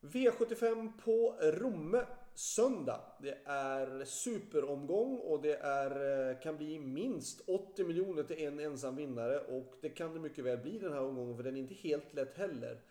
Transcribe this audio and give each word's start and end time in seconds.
V75 0.00 0.92
på 1.04 1.36
Romme 1.40 2.06
söndag. 2.34 3.00
Det 3.18 3.38
är 3.44 4.04
superomgång 4.04 5.18
och 5.18 5.42
det 5.42 5.56
är, 5.56 6.30
eh, 6.30 6.40
kan 6.40 6.56
bli 6.56 6.78
minst 6.78 7.40
80 7.48 7.84
miljoner 7.84 8.22
till 8.22 8.38
en 8.38 8.60
ensam 8.60 8.96
vinnare. 8.96 9.38
Och 9.38 9.74
det 9.80 9.88
kan 9.88 10.14
det 10.14 10.20
mycket 10.20 10.44
väl 10.44 10.58
bli 10.58 10.78
den 10.78 10.92
här 10.92 11.02
omgången 11.02 11.36
för 11.36 11.42
den 11.42 11.56
är 11.56 11.60
inte 11.60 11.74
helt 11.74 12.14
lätt 12.14 12.38
heller. 12.38 12.82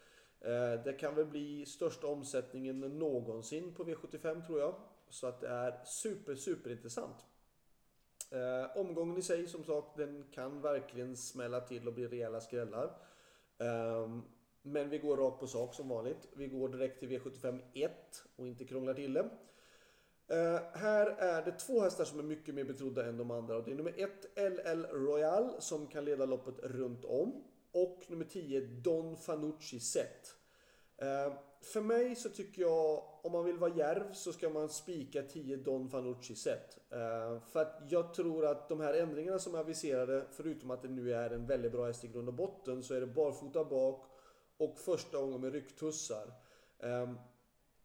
Eh, 0.42 0.84
det 0.84 0.94
kan 1.00 1.16
väl 1.16 1.26
bli 1.26 1.66
största 1.66 2.08
omsättningen 2.08 2.80
någonsin 2.80 3.74
på 3.74 3.84
V75 3.84 4.46
tror 4.46 4.60
jag. 4.60 4.76
Så 5.10 5.28
att 5.28 5.42
det 5.42 5.48
är 5.48 5.84
super, 5.86 6.36
super 6.36 6.70
intressant. 6.72 7.26
Eh, 8.32 8.78
omgången 8.78 9.18
i 9.18 9.22
sig 9.22 9.48
som 9.48 9.64
sagt, 9.64 9.98
den 9.98 10.26
kan 10.32 10.62
verkligen 10.62 11.18
smälla 11.18 11.62
till 11.62 11.88
och 11.88 11.94
bli 11.94 12.08
rejäla 12.08 12.42
skrällar. 12.42 12.98
Ehm, 13.58 14.22
men 14.62 14.90
vi 14.90 14.98
går 14.98 15.18
rakt 15.18 15.40
på 15.40 15.48
sak 15.48 15.74
som 15.74 15.90
vanligt. 15.90 16.28
Vi 16.34 16.48
går 16.48 16.70
direkt 16.70 17.00
till 17.00 17.10
V75 17.10 17.62
1 17.74 17.92
och 18.36 18.48
inte 18.48 18.66
krånglar 18.66 18.94
till 18.94 19.14
det. 19.14 19.30
Uh, 20.32 20.60
här 20.74 21.06
är 21.08 21.46
det 21.46 21.52
två 21.52 21.82
hästar 21.82 22.06
som 22.06 22.20
är 22.20 22.24
mycket 22.24 22.56
mer 22.56 22.64
betrodda 22.64 23.06
än 23.06 23.18
de 23.18 23.32
andra. 23.32 23.58
Och 23.58 23.64
det 23.64 23.72
är 23.72 23.76
nummer 23.76 23.94
1 23.98 24.12
LL 24.36 24.86
Royal 24.86 25.56
som 25.60 25.88
kan 25.88 26.06
leda 26.06 26.26
loppet 26.26 26.60
runt 26.60 27.06
om. 27.06 27.44
Och 27.72 28.06
nummer 28.08 28.26
10 28.26 28.62
Don 28.62 29.18
Fanucci 29.18 29.80
Set. 29.80 30.36
Uh, 31.02 31.34
för 31.62 31.82
mig 31.82 32.16
så 32.16 32.30
tycker 32.30 32.62
jag, 32.62 33.04
om 33.24 33.32
man 33.32 33.46
vill 33.46 33.58
vara 33.58 33.76
järv 33.76 34.14
så 34.14 34.34
ska 34.34 34.50
man 34.50 34.70
spika 34.70 35.22
10 35.22 35.58
Don 35.58 35.90
Fanucci 35.90 36.36
Set. 36.36 36.78
Uh, 36.94 37.42
för 37.42 37.62
att 37.62 37.82
jag 37.90 38.14
tror 38.14 38.46
att 38.46 38.70
de 38.70 38.80
här 38.80 38.94
ändringarna 38.94 39.40
som 39.40 39.56
är 39.56 39.60
aviserade, 39.60 40.26
förutom 40.32 40.72
att 40.72 40.82
det 40.82 40.88
nu 40.88 41.14
är 41.14 41.30
en 41.30 41.46
väldigt 41.46 41.72
bra 41.72 41.86
häst 41.86 42.04
i 42.04 42.08
grund 42.08 42.28
och 42.28 42.34
botten, 42.34 42.84
så 42.84 42.94
är 42.94 43.02
det 43.02 43.08
barfota 43.08 43.66
bak 43.66 44.06
och 44.60 44.78
första 44.78 45.18
gången 45.18 45.42
med 45.42 45.54
rycktussar. 45.54 46.34
Ehm, 46.80 47.18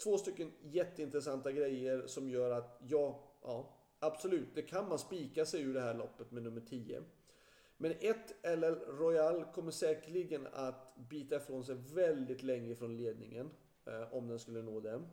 två 0.02 0.18
stycken 0.18 0.52
jätteintressanta 0.62 1.52
grejer 1.52 2.06
som 2.06 2.28
gör 2.28 2.50
att 2.50 2.80
ja, 2.88 3.20
ja, 3.42 3.76
absolut, 3.98 4.54
det 4.54 4.62
kan 4.62 4.88
man 4.88 4.98
spika 4.98 5.46
sig 5.46 5.62
ur 5.62 5.74
det 5.74 5.80
här 5.80 5.94
loppet 5.94 6.30
med 6.30 6.42
nummer 6.42 6.60
10. 6.60 7.02
Men 7.76 7.92
ett 8.00 8.34
LL 8.58 8.98
Royal 8.98 9.44
kommer 9.44 9.70
säkerligen 9.70 10.48
att 10.52 10.96
bita 10.96 11.36
ifrån 11.36 11.64
sig 11.64 11.76
väldigt 11.94 12.42
länge 12.42 12.74
från 12.74 12.96
ledningen. 12.96 13.50
Eh, 13.86 14.14
om 14.14 14.28
den 14.28 14.38
skulle 14.38 14.62
nå 14.62 14.80
den. 14.80 15.06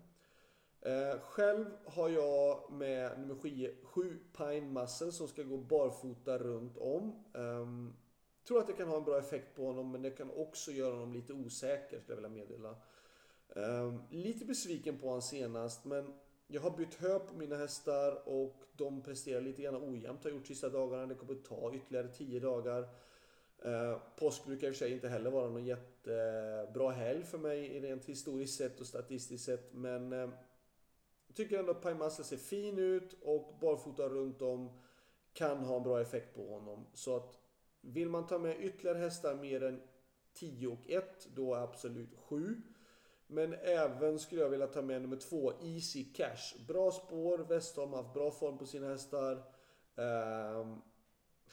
Eh, 0.81 1.20
själv 1.20 1.66
har 1.86 2.09
jag 2.09 2.72
med 2.72 3.20
nummer 3.20 3.36
7 3.84 4.20
Pine 4.38 4.72
Muscle 4.72 5.12
som 5.12 5.28
ska 5.28 5.44
gå 5.44 5.58
barfota 5.58 6.38
runt 6.38 6.78
om. 6.78 7.23
Ehm, 7.34 7.94
Tror 8.47 8.59
att 8.59 8.67
det 8.67 8.73
kan 8.73 8.88
ha 8.88 8.97
en 8.97 9.03
bra 9.03 9.20
effekt 9.20 9.56
på 9.56 9.66
honom 9.66 9.92
men 9.92 10.02
det 10.02 10.11
kan 10.11 10.31
också 10.31 10.72
göra 10.72 10.94
honom 10.94 11.14
lite 11.14 11.34
osäker 11.34 12.00
skulle 12.00 12.22
jag 12.22 12.30
vilja 12.30 12.45
meddela. 12.45 12.75
Um, 13.56 14.03
lite 14.09 14.45
besviken 14.45 14.97
på 14.97 15.08
honom 15.08 15.22
senast 15.22 15.86
men 15.86 16.14
jag 16.47 16.62
har 16.62 16.78
bytt 16.78 16.95
hö 16.95 17.19
på 17.19 17.34
mina 17.34 17.56
hästar 17.56 18.30
och 18.30 18.64
de 18.73 19.02
presterar 19.02 19.42
lite 19.42 19.62
grann 19.62 19.75
ojämnt 19.75 20.23
har 20.23 20.31
gjort 20.31 20.47
sista 20.47 20.69
dagarna. 20.69 21.06
Det 21.06 21.16
kommer 21.16 21.34
att 21.34 21.45
ta 21.45 21.73
ytterligare 21.75 22.08
10 22.08 22.39
dagar. 22.39 22.81
Uh, 23.66 23.97
påsk 24.16 24.45
brukar 24.45 24.67
i 24.67 24.72
och 24.72 24.75
för 24.75 24.86
sig 24.86 24.94
inte 24.94 25.09
heller 25.09 25.31
vara 25.31 25.50
någon 25.50 25.66
jättebra 25.66 26.92
helg 26.92 27.23
för 27.23 27.38
mig 27.38 27.80
rent 27.80 28.06
historiskt 28.06 28.58
sett 28.58 28.80
och 28.80 28.88
statistiskt 28.88 29.45
sett 29.45 29.73
men 29.73 30.14
uh, 30.14 30.30
jag 31.28 31.36
tycker 31.36 31.59
ändå 31.59 31.72
att 31.72 31.81
Pajmassa 31.81 32.23
ser 32.23 32.38
fin 32.38 32.78
ut 32.78 33.14
och 33.22 33.58
barfota 33.62 34.09
runt 34.09 34.42
om 34.42 34.80
kan 35.34 35.58
ha 35.58 35.78
en 35.78 35.84
bra 35.84 36.02
effekt 36.02 36.36
på 36.36 36.50
honom. 36.50 36.86
Så 36.94 37.16
att 37.16 37.41
vill 37.82 38.10
man 38.10 38.28
ta 38.28 38.38
med 38.38 38.62
ytterligare 38.62 38.98
hästar 38.98 39.36
mer 39.36 39.64
än 39.64 39.82
10 40.34 40.68
och 40.68 40.90
1, 40.90 41.28
då 41.36 41.56
är 41.56 41.60
absolut 41.60 42.16
7. 42.16 42.62
Men 43.28 43.54
även 43.54 44.20
skulle 44.20 44.42
jag 44.42 44.50
vilja 44.50 44.68
ta 44.68 44.82
med 44.82 45.02
nummer 45.02 45.18
2, 45.18 45.54
Easy 45.62 46.04
Cash. 46.04 46.66
Bra 46.68 46.92
spår, 46.92 47.38
Westholm 47.38 47.94
har 47.94 48.04
haft 48.04 48.14
bra 48.14 48.32
form 48.32 48.58
på 48.58 48.66
sina 48.66 48.88
hästar. 48.88 49.44
Eh, 49.96 50.78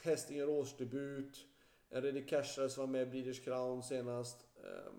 häst 0.02 0.30
i 0.30 0.40
en 0.40 0.48
årsdebut. 0.48 1.46
En 1.90 2.02
Ready 2.02 2.26
Cashare 2.26 2.68
som 2.68 2.80
var 2.80 2.88
med 2.88 3.02
i 3.02 3.10
Breeders 3.10 3.44
Crown 3.44 3.82
senast. 3.82 4.46
Eh, 4.56 4.92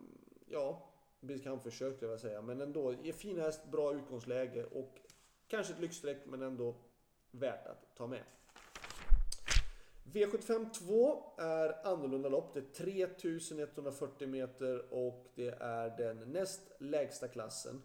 ja, 0.48 0.90
Breeders 1.20 1.44
Crown-försök 1.44 1.96
skulle 1.96 2.12
jag 2.12 2.18
vilja 2.18 2.30
säga. 2.30 2.42
Men 2.42 2.62
ändå, 2.62 2.92
är 2.92 3.12
fin 3.12 3.40
häst, 3.40 3.62
bra 3.72 3.94
utgångsläge 3.94 4.64
och 4.64 5.00
kanske 5.48 5.74
ett 5.74 5.80
lyxstreck 5.80 6.18
men 6.26 6.42
ändå 6.42 6.76
värt 7.32 7.68
att 7.68 7.96
ta 7.96 8.08
med. 8.08 8.24
V75 10.14 10.72
2 10.74 11.24
är 11.38 11.88
annorlunda 11.88 12.30
lopp. 12.30 12.54
Det 12.54 12.60
är 12.60 12.94
3140 13.10 14.28
meter 14.28 14.94
och 14.94 15.26
det 15.36 15.56
är 15.60 15.98
den 15.98 16.32
näst 16.32 16.62
lägsta 16.78 17.28
klassen 17.28 17.82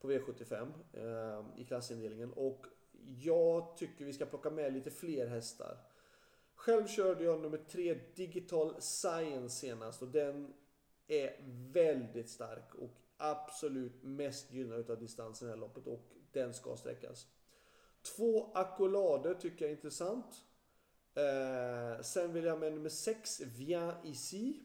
på 0.00 0.10
V75 0.10 0.72
eh, 0.92 1.60
i 1.60 1.64
klassindelningen. 1.64 2.32
Och 2.32 2.66
jag 3.20 3.76
tycker 3.76 4.04
vi 4.04 4.12
ska 4.12 4.26
plocka 4.26 4.50
med 4.50 4.72
lite 4.72 4.90
fler 4.90 5.26
hästar. 5.26 5.78
Själv 6.54 6.86
körde 6.86 7.24
jag 7.24 7.40
nummer 7.40 7.58
3 7.58 7.98
Digital 8.14 8.82
Science 8.82 9.56
senast 9.56 10.02
och 10.02 10.08
den 10.08 10.54
är 11.08 11.36
väldigt 11.72 12.28
stark 12.28 12.74
och 12.74 12.90
absolut 13.16 14.02
mest 14.02 14.52
gynnad 14.52 14.90
av 14.90 14.98
distansen 14.98 15.48
i 15.48 15.50
det 15.50 15.54
här 15.56 15.60
loppet 15.60 15.86
och 15.86 16.08
den 16.32 16.54
ska 16.54 16.76
sträckas. 16.76 17.26
Två 18.16 18.52
Accolade 18.54 19.34
tycker 19.34 19.64
jag 19.64 19.72
är 19.72 19.76
intressant. 19.76 20.44
Eh, 21.18 22.02
sen 22.02 22.32
vill 22.32 22.44
jag 22.44 22.60
med 22.60 22.72
nummer 22.72 22.88
6, 22.88 23.40
Vien 23.40 23.92
Ici. 24.04 24.62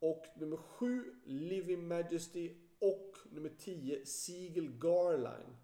Och 0.00 0.26
nummer 0.34 0.56
7, 0.56 1.14
Living 1.24 1.88
Majesty. 1.88 2.56
Och 2.78 3.16
nummer 3.30 3.50
10, 3.58 4.06
Siegel 4.06 4.78
Garline. 4.78 5.56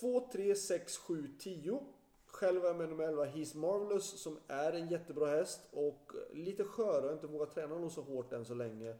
2, 0.00 0.28
3, 0.32 0.54
6, 0.54 0.96
7, 0.96 1.28
10. 1.38 1.82
Själv 2.26 2.64
är 2.64 2.66
jag 2.66 2.76
med 2.76 2.88
nummer 2.88 3.04
11, 3.04 3.26
He's 3.26 3.56
Marvelous, 3.56 4.22
som 4.22 4.38
är 4.48 4.72
en 4.72 4.88
jättebra 4.88 5.26
häst. 5.26 5.60
Och 5.72 6.12
lite 6.32 6.64
skör 6.64 7.04
och 7.04 7.12
inte 7.12 7.26
vågat 7.26 7.54
träna 7.54 7.74
honom 7.74 7.90
så 7.90 8.02
hårt 8.02 8.32
än 8.32 8.44
så 8.44 8.54
länge. 8.54 8.96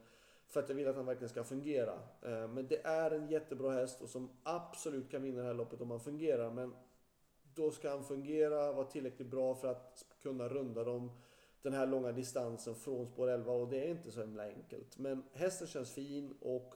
För 0.49 0.61
att 0.61 0.69
jag 0.69 0.77
vill 0.77 0.89
att 0.89 0.97
han 0.97 1.07
verkligen 1.07 1.29
ska 1.29 1.45
fungera. 1.45 1.93
Eh, 2.23 2.49
men 2.49 2.67
det 2.69 2.87
är 2.87 3.11
en 3.11 3.29
jättebra 3.29 3.73
häst 3.73 4.03
och 4.03 4.09
som 4.09 4.31
absolut 4.43 5.11
kan 5.11 5.23
vinna 5.23 5.41
det 5.41 5.47
här 5.47 5.55
loppet 5.55 5.81
om 5.81 5.91
han 5.91 6.01
fungerar. 6.01 6.51
Men 6.51 6.75
då 7.55 7.71
ska 7.71 7.91
han 7.91 8.05
fungera, 8.05 8.73
vara 8.73 8.87
tillräckligt 8.87 9.31
bra 9.31 9.55
för 9.55 9.69
att 9.69 10.05
kunna 10.23 10.49
runda 10.49 10.85
dem 10.85 11.11
den 11.63 11.73
här 11.73 11.87
långa 11.87 12.13
distansen 12.13 12.75
från 12.75 13.07
spår 13.07 13.29
11 13.29 13.53
och 13.53 13.69
det 13.69 13.85
är 13.85 13.89
inte 13.89 14.11
så 14.11 14.21
himla 14.21 14.47
enkelt. 14.47 14.99
Men 14.99 15.23
hästen 15.33 15.67
känns 15.67 15.93
fin 15.95 16.35
och 16.41 16.75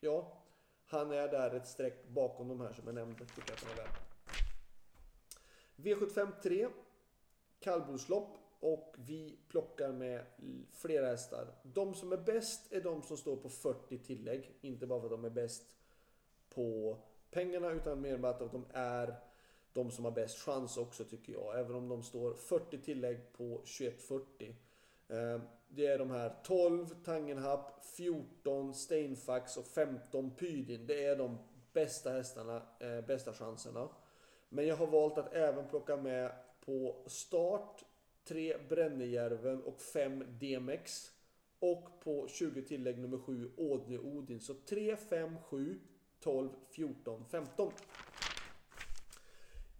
ja, 0.00 0.42
han 0.86 1.12
är 1.12 1.28
där 1.28 1.54
ett 1.54 1.68
streck 1.68 2.08
bakom 2.08 2.48
de 2.48 2.60
här 2.60 2.72
som 2.72 2.86
jag 2.86 2.94
nämnde. 2.94 3.24
Tycker 3.26 3.52
att 3.52 3.78
är. 3.78 3.88
V75 5.76 6.32
3. 6.42 6.68
Kallblodslopp 7.60 8.38
och 8.60 8.94
vi 8.98 9.38
plockar 9.48 9.92
med 9.92 10.24
flera 10.72 11.06
hästar. 11.06 11.46
De 11.62 11.94
som 11.94 12.12
är 12.12 12.16
bäst 12.16 12.72
är 12.72 12.80
de 12.80 13.02
som 13.02 13.16
står 13.16 13.36
på 13.36 13.48
40 13.48 13.98
tillägg. 13.98 14.58
Inte 14.60 14.86
bara 14.86 15.00
för 15.00 15.06
att 15.06 15.10
de 15.10 15.24
är 15.24 15.30
bäst 15.30 15.76
på 16.48 16.96
pengarna 17.30 17.70
utan 17.70 18.00
mer 18.00 18.18
bara 18.18 18.32
att 18.32 18.52
de 18.52 18.66
är 18.72 19.29
de 19.72 19.90
som 19.90 20.04
har 20.04 20.12
bäst 20.12 20.38
chans 20.38 20.76
också 20.76 21.04
tycker 21.04 21.32
jag. 21.32 21.58
Även 21.58 21.74
om 21.74 21.88
de 21.88 22.02
står 22.02 22.34
40 22.34 22.78
tillägg 22.78 23.32
på 23.32 23.62
21.40. 23.64 24.54
Ehm, 25.08 25.40
det 25.68 25.86
är 25.86 25.98
de 25.98 26.10
här 26.10 26.34
12 26.44 26.86
Tangenhap, 27.04 27.84
14 27.96 28.74
Steinfax 28.74 29.56
och 29.56 29.66
15 29.66 30.30
Pydin. 30.30 30.86
Det 30.86 31.04
är 31.04 31.16
de 31.16 31.38
bästa 31.72 32.10
hästarna, 32.10 32.62
eh, 32.80 33.06
bästa 33.06 33.32
chanserna. 33.32 33.88
Men 34.48 34.66
jag 34.66 34.76
har 34.76 34.86
valt 34.86 35.18
att 35.18 35.34
även 35.34 35.68
plocka 35.68 35.96
med 35.96 36.32
på 36.64 37.04
start 37.06 37.84
3 38.24 38.56
Brännejärven 38.68 39.62
och 39.62 39.80
5 39.80 40.24
DMX. 40.40 41.10
Och 41.58 42.00
på 42.00 42.28
20 42.28 42.62
tillägg 42.62 42.98
nummer 42.98 43.18
7 43.18 43.50
Ådne 43.56 43.98
Odin. 43.98 44.40
Så 44.40 44.54
3, 44.54 44.96
5, 44.96 45.36
7, 45.42 45.80
12, 46.20 46.48
14, 46.70 47.24
15. 47.30 47.72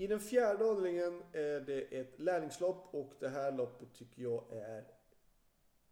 I 0.01 0.07
den 0.07 0.21
fjärde 0.21 0.65
avdelningen 0.65 1.23
är 1.33 1.61
det 1.61 1.81
ett 1.81 2.21
lärlingslopp 2.21 2.89
och 2.95 3.13
det 3.19 3.29
här 3.29 3.53
loppet 3.53 3.95
tycker 3.95 4.23
jag 4.23 4.45
är, 4.53 4.85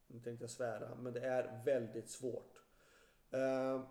nu 0.07 0.21
tänkte 0.21 0.43
jag 0.43 0.51
svära, 0.51 0.95
men 0.95 1.13
det 1.13 1.21
är 1.21 1.63
väldigt 1.65 2.09
svårt. 2.09 2.63
Ehm, 3.31 3.83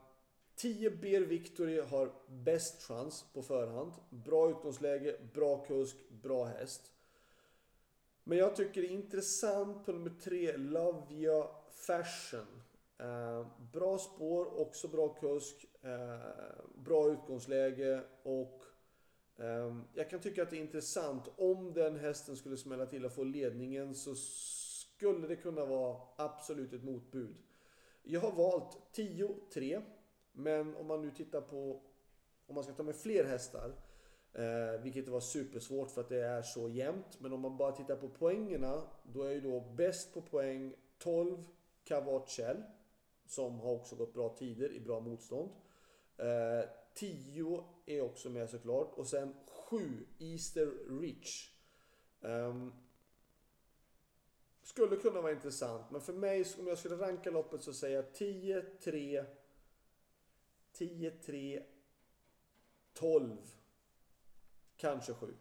10 0.55 0.91
Beer 0.91 1.21
Victory 1.21 1.81
har 1.81 2.11
bäst 2.27 2.83
chans 2.83 3.25
på 3.33 3.41
förhand. 3.41 3.93
Bra 4.09 4.49
utgångsläge, 4.49 5.15
bra 5.33 5.65
kusk, 5.65 6.09
bra 6.09 6.45
häst. 6.45 6.91
Men 8.23 8.37
jag 8.37 8.55
tycker 8.55 8.81
det 8.81 8.87
är 8.87 8.91
intressant 8.91 9.85
på 9.85 9.91
nummer 9.91 10.13
3, 10.23 10.57
Lavia 10.57 11.47
Fashion. 11.71 12.63
Ehm, 12.97 13.45
bra 13.73 13.97
spår, 13.97 14.61
också 14.61 14.87
bra 14.87 15.13
kusk, 15.13 15.65
ehm, 15.81 16.19
bra 16.75 17.11
utgångsläge 17.11 18.03
och 18.23 18.63
Ehm, 19.37 19.83
jag 19.93 20.09
kan 20.09 20.19
tycka 20.19 20.43
att 20.43 20.49
det 20.49 20.57
är 20.57 20.61
intressant. 20.61 21.27
Om 21.37 21.73
den 21.73 21.95
hästen 21.95 22.37
skulle 22.37 22.57
smälla 22.57 22.85
till 22.85 23.05
och 23.05 23.13
få 23.13 23.23
ledningen 23.23 23.95
så 23.95 24.15
skulle 24.15 25.27
det 25.27 25.35
kunna 25.35 25.65
vara 25.65 25.97
absolut 26.15 26.73
ett 26.73 26.83
motbud. 26.83 27.35
Jag 28.03 28.21
har 28.21 28.31
valt 28.31 28.77
10-3 28.93 29.81
Men 30.31 30.75
om 30.75 30.87
man 30.87 31.01
nu 31.01 31.11
tittar 31.11 31.41
på, 31.41 31.81
om 32.47 32.55
man 32.55 32.63
ska 32.63 32.73
ta 32.73 32.83
med 32.83 32.95
fler 32.95 33.23
hästar, 33.23 33.71
eh, 34.33 34.81
vilket 34.81 35.07
var 35.07 35.19
supersvårt 35.19 35.91
för 35.91 36.01
att 36.01 36.09
det 36.09 36.23
är 36.23 36.41
så 36.41 36.69
jämnt. 36.69 37.19
Men 37.19 37.33
om 37.33 37.41
man 37.41 37.57
bara 37.57 37.71
tittar 37.71 37.95
på 37.95 38.09
poängerna, 38.09 38.81
då 39.03 39.23
är 39.23 39.31
ju 39.31 39.41
då 39.41 39.59
bäst 39.59 40.13
på 40.13 40.21
poäng 40.21 40.73
12 40.97 41.43
Cavachel, 41.83 42.63
som 43.25 43.59
har 43.59 43.71
också 43.71 43.95
gått 43.95 44.13
bra 44.13 44.29
tider 44.29 44.71
i 44.71 44.79
bra 44.79 44.99
motstånd. 44.99 45.49
Eh, 46.17 46.69
10 46.93 47.63
är 47.87 48.01
också 48.01 48.29
med 48.29 48.49
såklart 48.49 48.93
och 48.93 49.07
sen 49.07 49.35
7 49.69 50.05
Easter 50.19 50.99
Rich. 51.01 51.51
Um, 52.21 52.73
skulle 54.63 54.95
kunna 54.95 55.21
vara 55.21 55.31
intressant, 55.31 55.91
men 55.91 56.01
för 56.01 56.13
mig 56.13 56.45
om 56.59 56.67
jag 56.67 56.77
skulle 56.77 56.95
ranka 56.95 57.31
loppet 57.31 57.63
så 57.63 57.73
säger 57.73 57.95
jag 57.95 58.13
10, 58.13 58.61
3, 58.61 59.25
10, 60.73 61.11
3, 61.11 61.63
12, 62.93 63.37
kanske 64.77 65.13
7. 65.13 65.33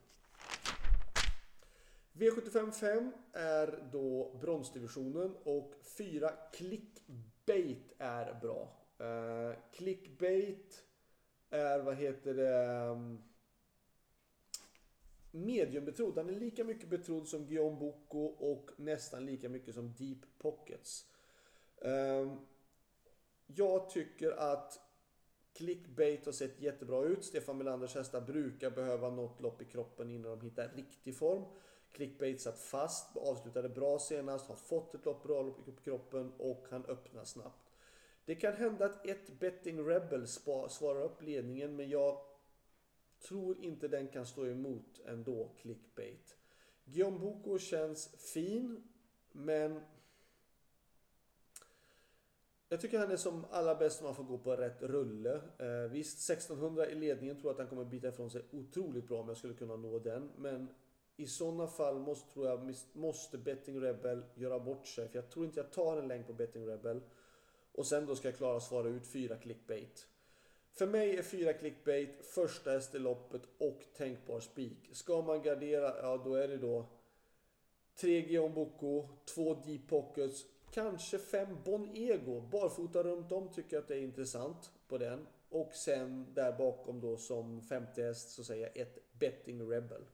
V75 2.12 2.72
5 2.72 3.12
är 3.32 3.88
då 3.92 4.38
bronsdivisionen 4.40 5.36
och 5.44 5.74
4 5.98 6.32
clickbait 6.52 7.92
är 7.98 8.40
bra. 8.40 8.72
Uh, 9.00 9.56
clickbait 9.72 10.85
är, 11.56 11.78
vad 11.78 11.96
heter 11.96 12.34
det, 12.34 12.76
um, 12.90 13.22
mediumbetrodd. 15.30 16.18
Han 16.18 16.28
är 16.28 16.40
lika 16.40 16.64
mycket 16.64 16.88
betrodd 16.88 17.28
som 17.28 17.46
Guillaume 17.46 17.76
Bocco 17.80 18.18
och 18.24 18.70
nästan 18.76 19.26
lika 19.26 19.48
mycket 19.48 19.74
som 19.74 19.94
Deep 19.98 20.18
Pockets. 20.38 21.06
Ehm, 21.82 22.36
jag 23.46 23.90
tycker 23.90 24.30
att 24.30 24.80
Clickbait 25.52 26.26
har 26.26 26.32
sett 26.32 26.60
jättebra 26.60 27.04
ut. 27.04 27.24
Stefan 27.24 27.58
Melanders 27.58 27.94
hästar 27.94 28.20
brukar 28.20 28.70
behöva 28.70 29.10
något 29.10 29.40
lopp 29.40 29.62
i 29.62 29.64
kroppen 29.64 30.10
innan 30.10 30.30
de 30.30 30.40
hittar 30.40 30.68
riktig 30.76 31.16
form. 31.16 31.42
Clickbait 31.92 32.40
satt 32.40 32.58
fast, 32.58 33.16
avslutade 33.16 33.68
bra 33.68 33.98
senast, 33.98 34.46
har 34.46 34.56
fått 34.56 34.94
ett 34.94 35.04
lopp 35.04 35.22
bra 35.22 35.42
lopp 35.42 35.68
i 35.68 35.72
kroppen 35.84 36.32
och 36.38 36.66
han 36.70 36.84
öppnar 36.84 37.24
snabbt. 37.24 37.75
Det 38.26 38.34
kan 38.34 38.54
hända 38.54 38.84
att 38.84 39.06
ett 39.06 39.38
Betting 39.38 39.88
Rebel 39.88 40.26
svarar 40.68 41.02
upp 41.02 41.22
ledningen 41.22 41.76
men 41.76 41.88
jag 41.88 42.18
tror 43.28 43.64
inte 43.64 43.88
den 43.88 44.08
kan 44.08 44.26
stå 44.26 44.46
emot 44.46 45.00
ändå 45.04 45.50
clickbait. 45.60 46.36
Guillaume 46.84 47.18
Boko 47.18 47.58
känns 47.58 48.08
fin 48.34 48.82
men 49.32 49.80
jag 52.68 52.80
tycker 52.80 52.98
han 52.98 53.10
är 53.10 53.16
som 53.16 53.44
allra 53.50 53.74
bäst 53.74 54.00
om 54.00 54.04
man 54.04 54.14
får 54.14 54.24
gå 54.24 54.38
på 54.38 54.56
rätt 54.56 54.82
rulle. 54.82 55.34
Eh, 55.58 55.90
visst, 55.90 56.30
1600 56.30 56.86
i 56.86 56.94
ledningen 56.94 57.36
tror 57.36 57.48
jag 57.48 57.52
att 57.52 57.58
han 57.58 57.68
kommer 57.68 57.84
bita 57.84 58.08
ifrån 58.08 58.30
sig 58.30 58.42
otroligt 58.52 59.08
bra 59.08 59.20
om 59.20 59.28
jag 59.28 59.36
skulle 59.36 59.54
kunna 59.54 59.76
nå 59.76 59.98
den. 59.98 60.30
Men 60.36 60.68
i 61.16 61.26
sådana 61.26 61.66
fall 61.66 61.98
måste, 61.98 62.32
tror 62.32 62.46
jag, 62.46 62.74
måste 62.92 63.38
Betting 63.38 63.80
Rebel 63.80 64.24
göra 64.34 64.58
bort 64.58 64.86
sig. 64.86 65.08
För 65.08 65.18
jag 65.18 65.30
tror 65.30 65.44
inte 65.44 65.60
jag 65.60 65.72
tar 65.72 65.96
en 65.96 66.08
längd 66.08 66.26
på 66.26 66.32
Betting 66.32 66.66
Rebel. 66.66 67.00
Och 67.76 67.86
sen 67.86 68.06
då 68.06 68.16
ska 68.16 68.28
jag 68.28 68.36
klara 68.36 68.56
att 68.56 68.62
svara 68.62 68.88
ut 68.88 69.06
fyra 69.06 69.36
clickbait. 69.36 70.06
För 70.72 70.86
mig 70.86 71.16
är 71.16 71.22
fyra 71.22 71.52
clickbait 71.52 72.26
första 72.26 72.70
häst 72.70 72.94
i 72.94 72.98
loppet 72.98 73.42
och 73.58 73.80
tänkbar 73.96 74.40
spik. 74.40 74.88
Ska 74.92 75.22
man 75.22 75.42
gardera, 75.42 75.96
ja 76.02 76.16
då 76.24 76.34
är 76.34 76.48
det 76.48 76.56
då 76.56 76.86
3 77.96 78.22
Guillaume 78.22 78.54
Boko, 78.54 79.08
2 79.24 79.54
Deep 79.54 79.88
Pockets, 79.88 80.44
kanske 80.70 81.18
5 81.18 81.56
Bon 81.64 81.96
Ego. 81.96 82.40
Barfota 82.40 83.02
runt 83.02 83.32
om 83.32 83.48
tycker 83.52 83.76
jag 83.76 83.82
att 83.82 83.88
det 83.88 83.96
är 83.96 84.02
intressant 84.02 84.70
på 84.88 84.98
den. 84.98 85.26
Och 85.48 85.74
sen 85.74 86.26
där 86.34 86.52
bakom 86.52 87.00
då 87.00 87.16
som 87.16 87.62
femte 87.62 88.02
häst 88.02 88.30
så 88.30 88.44
säger 88.44 88.66
jag 88.66 88.76
ett 88.76 88.98
Betting 89.12 89.70
Rebel. 89.70 90.04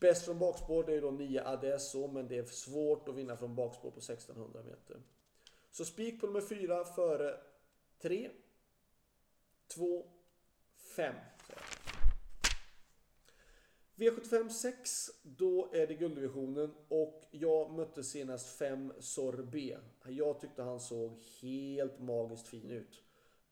Bäst 0.00 0.24
från 0.24 0.38
bakspår 0.38 0.84
det 0.84 0.94
är 0.94 1.00
då 1.00 1.10
9 1.10 1.42
Adesso 1.44 2.08
men 2.08 2.28
det 2.28 2.38
är 2.38 2.44
svårt 2.44 3.08
att 3.08 3.14
vinna 3.14 3.36
från 3.36 3.54
bakspår 3.54 3.90
på 3.90 3.98
1600 3.98 4.62
meter. 4.62 4.96
Så 5.72 5.84
spik 5.84 6.20
på 6.20 6.26
nummer 6.26 6.40
4 6.40 6.84
före 6.84 7.36
3, 8.02 8.30
2, 9.74 10.06
5. 10.96 11.14
V75 13.96 14.48
6, 14.48 15.10
då 15.22 15.70
är 15.72 15.86
det 15.86 15.94
gulddivisionen 15.94 16.74
och 16.88 17.22
jag 17.30 17.70
mötte 17.70 18.04
senast 18.04 18.58
5 18.58 18.92
Sorbet. 18.98 19.80
Jag 20.08 20.40
tyckte 20.40 20.62
han 20.62 20.80
såg 20.80 21.18
helt 21.42 22.00
magiskt 22.00 22.48
fin 22.48 22.70
ut. 22.70 23.02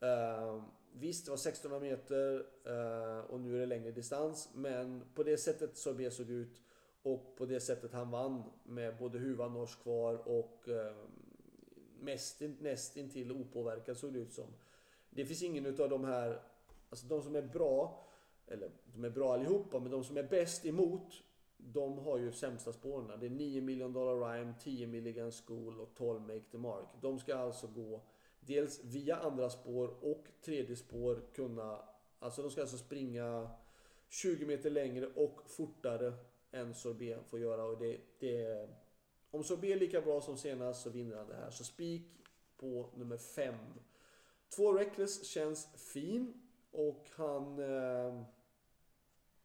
Uh, 0.02 0.64
visst, 0.92 1.24
det 1.24 1.30
var 1.30 1.36
1600 1.36 1.80
meter 1.80 2.46
uh, 2.66 3.30
och 3.30 3.40
nu 3.40 3.56
är 3.56 3.60
det 3.60 3.66
längre 3.66 3.90
distans, 3.90 4.48
men 4.54 5.02
på 5.14 5.22
det 5.22 5.38
sättet 5.38 5.76
Sorbet 5.76 6.12
såg 6.12 6.30
ut 6.30 6.62
och 7.02 7.36
på 7.36 7.46
det 7.46 7.60
sättet 7.60 7.92
han 7.92 8.10
vann 8.10 8.42
med 8.64 8.98
både 8.98 9.18
huvan 9.18 9.52
norsk 9.52 9.82
kvar 9.82 10.14
och 10.28 10.64
uh, 10.68 10.92
mest, 12.00 12.42
nästintill 12.60 13.32
opåverkad 13.32 13.96
såg 13.96 14.12
det 14.12 14.18
ut 14.18 14.32
som. 14.32 14.46
Det 15.10 15.24
finns 15.24 15.42
ingen 15.42 15.66
utav 15.66 15.88
de 15.88 16.04
här, 16.04 16.42
alltså 16.90 17.06
de 17.06 17.22
som 17.22 17.36
är 17.36 17.42
bra, 17.42 18.06
eller 18.46 18.70
de 18.84 19.04
är 19.04 19.10
bra 19.10 19.34
allihopa, 19.34 19.80
men 19.80 19.90
de 19.90 20.04
som 20.04 20.16
är 20.16 20.22
bäst 20.22 20.66
emot, 20.66 21.22
de 21.56 21.98
har 21.98 22.18
ju 22.18 22.32
sämsta 22.32 22.72
spåren. 22.72 23.20
Det 23.20 23.26
är 23.26 23.30
9 23.30 23.60
million 23.60 23.92
dollar 23.92 24.32
rhyme, 24.32 24.54
10 24.60 24.86
milligan 24.86 25.32
school 25.32 25.80
och 25.80 25.94
12 25.94 26.20
make 26.20 26.44
the 26.50 26.58
mark. 26.58 26.86
De 27.00 27.18
ska 27.18 27.36
alltså 27.36 27.66
gå 27.66 28.00
dels 28.40 28.84
via 28.84 29.16
andra 29.16 29.50
spår 29.50 30.04
och 30.04 30.24
tredje 30.44 30.76
spår 30.76 31.22
kunna, 31.34 31.78
alltså 32.18 32.42
de 32.42 32.50
ska 32.50 32.60
alltså 32.60 32.78
springa 32.78 33.50
20 34.08 34.46
meter 34.46 34.70
längre 34.70 35.06
och 35.06 35.40
fortare 35.46 36.12
än 36.52 36.74
Sorbet 36.74 37.26
får 37.26 37.38
göra. 37.38 37.64
Och 37.64 37.78
det, 37.78 38.00
det, 38.18 38.68
om 39.30 39.44
Sorbet 39.44 39.70
är 39.70 39.76
lika 39.76 40.00
bra 40.00 40.20
som 40.20 40.36
senast 40.36 40.82
så 40.82 40.90
vinner 40.90 41.16
han 41.16 41.28
det 41.28 41.36
här. 41.36 41.50
Så 41.50 41.64
spik 41.64 42.02
på 42.56 42.90
nummer 42.94 43.16
5. 43.16 43.54
Två 44.56 44.72
Reckless 44.72 45.24
känns 45.24 45.66
fin 45.92 46.42
och 46.70 47.10
han... 47.16 47.58
Eh, 47.58 48.22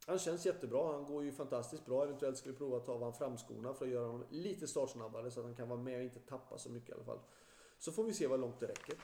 han 0.06 0.18
känns 0.18 0.46
jättebra. 0.46 0.92
Han 0.92 1.04
går 1.04 1.24
ju 1.24 1.32
fantastiskt 1.32 1.86
bra. 1.86 2.04
Eventuellt 2.04 2.38
ska 2.38 2.50
vi 2.50 2.56
prova 2.56 2.76
att 2.76 2.86
ta 2.86 2.92
av 2.92 3.02
han 3.02 3.12
framskorna 3.12 3.74
för 3.74 3.84
att 3.84 3.90
göra 3.90 4.06
honom 4.06 4.26
lite 4.30 4.66
startsnabbare 4.66 5.30
så 5.30 5.40
att 5.40 5.46
han 5.46 5.54
kan 5.54 5.68
vara 5.68 5.80
med 5.80 5.98
och 5.98 6.04
inte 6.04 6.20
tappa 6.20 6.58
så 6.58 6.70
mycket 6.70 6.90
i 6.90 6.92
alla 6.92 7.04
fall. 7.04 7.18
Så 7.78 7.92
får 7.92 8.04
vi 8.04 8.12
se 8.12 8.26
vad 8.26 8.40
långt 8.40 8.60
det 8.60 8.66
räcker. 8.66 8.94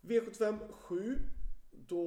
V75 0.00 0.72
7. 0.72 1.18
Då 1.70 2.04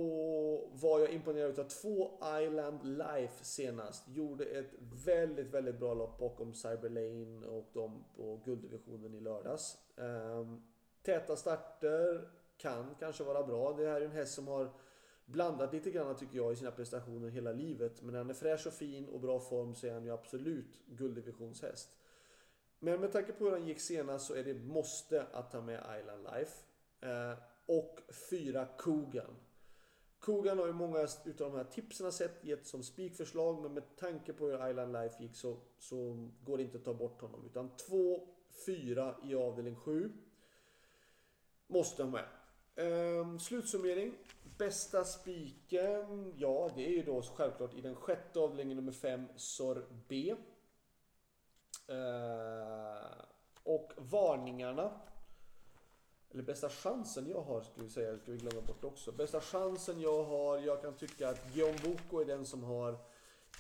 var 0.82 1.00
jag 1.00 1.10
imponerad 1.10 1.60
av 1.60 1.64
två 1.64 2.12
Island 2.42 2.80
Life 2.84 3.44
senast. 3.44 4.08
Gjorde 4.08 4.46
ett 4.46 4.72
väldigt, 5.06 5.48
väldigt 5.48 5.80
bra 5.80 5.94
lopp 5.94 6.20
bakom 6.20 6.54
Cyberlane 6.54 7.48
och 7.48 7.70
de 7.74 8.04
på 8.16 8.42
gulddivisionen 8.46 9.16
i 9.16 9.20
lördags. 9.20 9.78
Ehm, 9.98 10.62
täta 11.04 11.36
starter 11.36 12.30
kan 12.58 12.96
kanske 13.00 13.24
vara 13.24 13.44
bra. 13.44 13.74
Det 13.74 13.88
här 13.88 14.02
är 14.02 14.06
en 14.06 14.12
häst 14.12 14.34
som 14.34 14.48
har 14.48 14.70
blandat 15.26 15.74
lite 15.74 15.92
grann 15.92 16.16
tycker 16.16 16.38
jag 16.38 16.54
i 16.54 16.56
sina 16.56 16.72
prestationer 16.72 17.30
hela 17.30 17.52
livet. 17.52 18.02
Men 18.02 18.12
när 18.12 18.20
han 18.20 18.30
är 18.30 18.34
fräsch 18.34 18.68
och 18.68 18.74
fin 18.74 19.10
och 19.10 19.20
bra 19.20 19.40
form 19.40 19.76
så 19.76 19.88
är 19.88 19.94
han 19.94 20.06
ju 20.06 20.12
absolut 20.12 20.80
gulddivisionshäst. 20.86 21.90
Men 22.80 23.02
med 23.02 23.12
tanke 23.12 23.32
på 23.32 23.44
hur 23.44 23.52
han 23.52 23.68
gick 23.68 23.80
senast 23.80 24.28
så 24.28 24.36
är 24.36 24.44
det 24.44 24.54
måste 24.54 25.26
att 25.34 25.52
ta 25.52 25.62
med 25.62 26.00
Island 26.00 26.24
Life. 26.24 26.58
Ehm, 27.02 27.38
och 27.66 28.00
fyra 28.30 28.68
Kogan. 28.78 29.36
Kogan 30.22 30.60
har 30.60 30.68
ju 30.68 30.74
många 30.74 31.08
utav 31.26 31.52
de 31.52 31.58
här 31.58 31.64
tipsen 31.64 32.12
sett 32.12 32.44
gett 32.44 32.68
som 32.68 32.84
spikförslag 32.84 33.62
men 33.62 33.74
med 33.74 33.96
tanke 33.96 34.34
på 34.34 34.46
hur 34.46 34.70
Island 34.70 34.94
Life 34.94 35.24
gick 35.24 35.36
så, 35.36 35.58
så 35.80 36.30
går 36.46 36.58
det 36.58 36.64
inte 36.64 36.78
att 36.78 36.86
ta 36.86 36.94
bort 36.94 37.22
honom. 37.22 37.46
Utan 37.46 37.70
2, 37.78 38.28
4 38.66 39.16
i 39.24 39.36
avdelning 39.36 39.76
7 39.76 40.12
måste 41.68 42.04
han 42.04 42.12
med. 42.12 42.26
Ehm, 42.76 43.40
slutsummering. 43.40 44.14
Bästa 44.58 45.04
spiken, 45.04 46.34
ja 46.38 46.72
det 46.76 46.86
är 46.86 46.92
ju 46.92 47.04
då 47.04 47.22
självklart 47.22 47.74
i 47.74 47.82
den 47.82 47.96
sjätte 47.96 48.40
avdelningen 48.40 48.78
nummer 48.78 48.92
5, 48.92 49.28
Sor 49.36 49.86
B. 50.08 50.36
Ehm, 51.88 53.26
och 53.64 53.92
varningarna. 53.98 55.02
Eller 56.32 56.44
bästa 56.44 56.70
chansen 56.70 57.30
jag 57.30 57.42
har, 57.42 57.62
skulle 57.62 57.86
vi 57.86 57.92
säga, 57.92 58.18
ska 58.18 58.32
vi 58.32 58.38
glömma 58.38 58.62
bort 58.62 58.84
också. 58.84 59.12
Bästa 59.12 59.42
chansen 59.42 60.02
jag 60.02 60.24
har, 60.24 60.58
jag 60.58 60.82
kan 60.82 60.94
tycka 60.94 61.30
att 61.30 61.54
Guillaume 61.54 61.78
Boko 61.84 62.22
är 62.22 62.26
den 62.26 62.46
som 62.46 62.64
har 62.64 62.98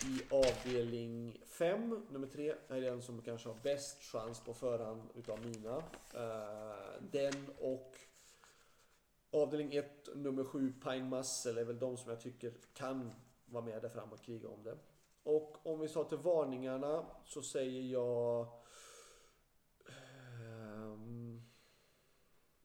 i 0.05 0.21
avdelning 0.29 1.41
5, 1.45 2.05
nummer 2.09 2.27
3, 2.27 2.53
är 2.67 2.81
den 2.81 3.01
som 3.01 3.21
kanske 3.21 3.49
har 3.49 3.57
bäst 3.63 4.03
chans 4.03 4.39
på 4.39 4.53
förhand 4.53 5.01
utav 5.15 5.39
mina. 5.45 5.77
Eh, 6.13 7.01
den 7.11 7.49
och 7.59 7.97
Avdelning 9.33 9.75
1, 9.75 10.09
nummer 10.15 10.43
7, 10.43 10.73
Pine 10.83 11.09
Muscle 11.09 11.61
är 11.61 11.65
väl 11.65 11.79
de 11.79 11.97
som 11.97 12.09
jag 12.09 12.21
tycker 12.21 12.53
kan 12.73 13.11
vara 13.45 13.65
med 13.65 13.81
där 13.81 13.89
fram 13.89 14.13
och 14.13 14.21
kriga 14.21 14.49
om 14.49 14.63
det. 14.63 14.77
Och 15.23 15.57
om 15.63 15.79
vi 15.79 15.89
tar 15.89 16.03
till 16.03 16.17
varningarna 16.17 17.05
så 17.25 17.41
säger 17.41 17.81
jag... 17.81 18.47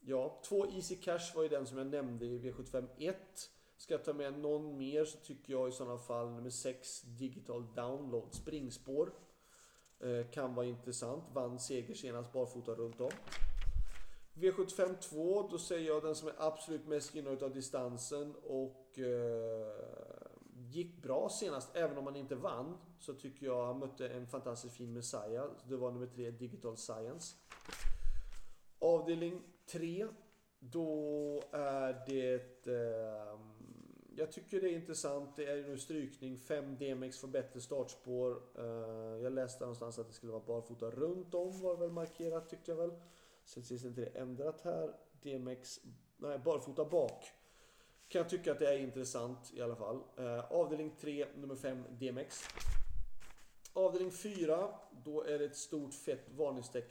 Ja, 0.09 0.41
två 0.45 0.67
Easy 0.67 0.97
Cash 0.97 1.35
var 1.35 1.43
ju 1.43 1.49
den 1.49 1.67
som 1.67 1.79
jag 1.79 1.87
nämnde 1.87 2.27
i 2.27 2.39
V75 2.39 2.87
1. 2.99 3.17
Ska 3.77 3.95
jag 3.95 4.05
ta 4.05 4.13
med 4.13 4.39
någon 4.39 4.79
mer 4.79 5.05
så 5.05 5.19
tycker 5.19 5.53
jag 5.53 5.69
i 5.69 5.73
sådana 5.73 5.99
fall 5.99 6.31
nummer 6.31 6.51
6 6.51 7.03
Digital 7.03 7.75
Download 7.75 8.35
Springspår. 8.35 9.13
Eh, 10.01 10.31
kan 10.31 10.55
vara 10.55 10.67
intressant. 10.67 11.25
Vann 11.33 11.59
seger 11.59 11.95
senast 11.95 12.33
barfota 12.33 12.75
runt 12.75 13.01
om. 13.01 13.11
V75 14.35 14.97
2, 15.01 15.49
då 15.51 15.59
säger 15.59 15.89
jag 15.89 16.03
den 16.03 16.15
som 16.15 16.29
är 16.29 16.35
absolut 16.39 16.87
mest 16.87 17.15
gynnad 17.15 17.43
av 17.43 17.55
distansen 17.55 18.35
och 18.43 18.99
eh, 18.99 19.73
gick 20.55 21.03
bra 21.03 21.29
senast, 21.29 21.77
även 21.77 21.99
om 21.99 22.07
han 22.07 22.17
inte 22.17 22.35
vann. 22.35 22.77
Så 22.99 23.15
tycker 23.15 23.47
jag 23.47 23.67
han 23.67 23.79
mötte 23.79 24.09
en 24.09 24.27
fantastiskt 24.27 24.77
fin 24.77 24.93
Messiah. 24.93 25.47
Det 25.69 25.77
var 25.77 25.91
nummer 25.91 26.07
3, 26.07 26.31
Digital 26.31 26.77
Science. 26.77 27.37
Avdelning 28.79 29.43
3, 29.67 30.07
då 30.59 31.43
är 31.53 32.05
det... 32.07 32.67
Eh, 32.67 33.41
jag 34.19 34.33
tycker 34.33 34.61
det 34.61 34.71
är 34.71 34.75
intressant. 34.75 35.37
Det 35.37 35.45
är 35.45 35.63
nu 35.63 35.79
strykning. 35.79 36.39
5 36.39 36.77
DMX 36.77 37.19
får 37.19 37.29
bättre 37.29 37.61
startspår. 37.61 38.43
Eh, 38.59 39.23
jag 39.23 39.33
läste 39.33 39.65
någonstans 39.65 39.99
att 39.99 40.09
det 40.09 40.15
skulle 40.15 40.33
vara 40.33 40.43
barfota 40.47 40.91
runt 40.91 41.35
om 41.35 41.61
var 41.61 41.77
väl 41.77 41.91
markerat 41.91 42.49
tyckte 42.49 42.71
jag 42.71 42.77
väl. 42.77 42.93
Sen 43.45 43.63
ses 43.63 43.85
inte 43.85 44.01
det 44.01 44.07
ändrat 44.07 44.61
här. 44.61 44.95
DMX, 45.23 45.81
nej 46.17 46.39
barfota 46.39 46.85
bak. 46.85 47.25
Kan 48.09 48.19
jag 48.19 48.29
tycka 48.29 48.53
att 48.53 48.59
det 48.59 48.75
är 48.75 48.79
intressant 48.79 49.53
i 49.55 49.63
alla 49.63 49.77
fall. 49.77 50.01
Eh, 50.17 50.53
avdelning 50.53 50.97
3, 51.01 51.27
nummer 51.37 51.57
5, 51.57 51.85
DMX. 51.91 52.45
Avdelning 53.73 54.13
4, 54.13 54.69
då 55.05 55.23
är 55.23 55.39
det 55.39 55.45
ett 55.45 55.57
stort 55.57 55.95
fett 55.95 56.31
varningstecken 56.37 56.85